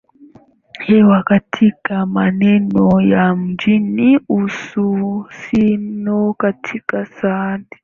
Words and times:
hewa 0.79 1.23
katika 1.23 2.05
maeneo 2.05 3.01
ya 3.01 3.35
mijini 3.35 4.19
Uhusiano 4.29 6.33
kati 6.33 6.81
ya 6.93 7.05
Sayansi 7.05 7.79